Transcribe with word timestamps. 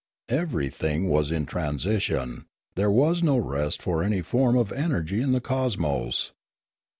Everything 0.31 1.09
was 1.09 1.29
in 1.29 1.45
transition, 1.45 2.47
there 2.73 2.89
was 2.89 3.21
no 3.21 3.37
rest 3.37 3.83
for 3.83 4.01
any 4.01 4.23
form 4.23 4.57
of 4.57 4.71
energy 4.71 5.21
in 5.21 5.31
the 5.31 5.39
cosmos. 5.39 6.31